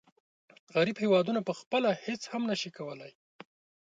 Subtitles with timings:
[0.75, 3.11] غریب هېوادونه پخپله هیڅ هم نشي کولای.